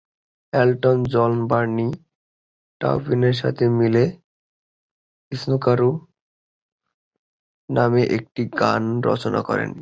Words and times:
Elton 0.53 0.97
John 1.13 1.31
Bernie 1.47 1.87
টাউপিনের 2.81 3.35
সাথে 3.41 3.65
মিলে 3.79 4.03
"স্নুকারু" 5.31 5.89
নামে 7.69 8.03
একটি 8.17 8.41
গান 8.61 8.83
রচনা 9.01 9.41
করেন। 9.41 9.71